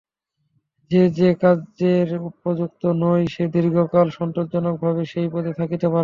যে 0.91 1.01
যে-কার্যের 1.17 2.09
উপযুক্ত 2.29 2.83
নয়, 3.03 3.25
সে 3.27 3.43
দীর্ঘকাল 3.55 4.07
সন্তোষজনকভাবে 4.11 5.01
সেই 5.05 5.27
পদে 5.33 5.51
থাকিতে 5.59 5.85
পারে 5.85 5.93
না। 5.93 5.99